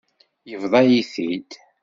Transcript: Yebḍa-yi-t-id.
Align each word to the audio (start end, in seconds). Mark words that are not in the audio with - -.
Yebḍa-yi-t-id. 0.49 1.51